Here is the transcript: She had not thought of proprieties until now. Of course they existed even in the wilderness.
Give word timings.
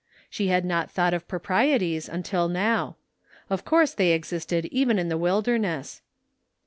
She 0.31 0.47
had 0.47 0.65
not 0.65 0.89
thought 0.89 1.13
of 1.13 1.27
proprieties 1.27 2.09
until 2.09 2.47
now. 2.49 2.95
Of 3.51 3.63
course 3.63 3.93
they 3.93 4.13
existed 4.13 4.65
even 4.71 4.97
in 4.97 5.09
the 5.09 5.15
wilderness. 5.17 6.01